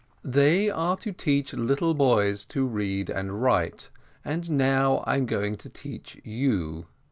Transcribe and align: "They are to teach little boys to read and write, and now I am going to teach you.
"They 0.25 0.67
are 0.67 0.97
to 0.97 1.11
teach 1.11 1.53
little 1.53 1.93
boys 1.93 2.43
to 2.45 2.65
read 2.65 3.11
and 3.11 3.39
write, 3.43 3.91
and 4.25 4.49
now 4.49 5.03
I 5.05 5.17
am 5.17 5.27
going 5.27 5.57
to 5.57 5.69
teach 5.69 6.19
you. 6.23 6.87